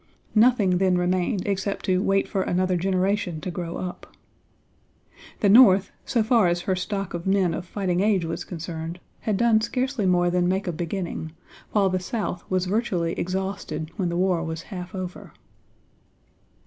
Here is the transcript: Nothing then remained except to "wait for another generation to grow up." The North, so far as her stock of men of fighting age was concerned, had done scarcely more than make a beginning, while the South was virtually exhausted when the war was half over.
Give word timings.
Nothing 0.33 0.79
then 0.79 0.97
remained 0.97 1.43
except 1.45 1.85
to 1.85 2.01
"wait 2.01 2.27
for 2.27 2.41
another 2.41 2.75
generation 2.75 3.39
to 3.41 3.51
grow 3.51 3.77
up." 3.77 4.15
The 5.41 5.47
North, 5.49 5.91
so 6.05 6.23
far 6.23 6.47
as 6.47 6.61
her 6.61 6.75
stock 6.75 7.13
of 7.13 7.27
men 7.27 7.53
of 7.53 7.67
fighting 7.67 7.99
age 7.99 8.25
was 8.25 8.43
concerned, 8.43 8.99
had 9.19 9.37
done 9.37 9.61
scarcely 9.61 10.07
more 10.07 10.31
than 10.31 10.47
make 10.49 10.65
a 10.65 10.71
beginning, 10.71 11.33
while 11.71 11.91
the 11.91 11.99
South 11.99 12.43
was 12.49 12.65
virtually 12.65 13.11
exhausted 13.13 13.91
when 13.97 14.09
the 14.09 14.17
war 14.17 14.43
was 14.43 14.63
half 14.73 14.95
over. 14.95 15.33